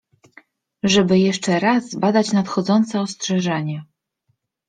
żeby 0.83 1.19
jeszcze 1.19 1.59
raz 1.59 1.89
zbadać 1.91 2.31
nadchodzące 2.33 3.01
ostrzeżenie. 3.01 3.83